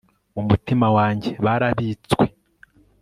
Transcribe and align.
mu 0.33 0.41
mutima 0.49 0.87
wanjye 0.97 1.29
barabitswe 1.45 2.25